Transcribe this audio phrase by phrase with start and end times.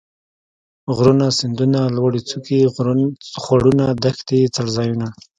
[0.95, 2.59] غرونه ،سيندونه ،لوړې څوکي
[3.43, 5.07] ،خوړونه ،دښتې ،څړ ځايونه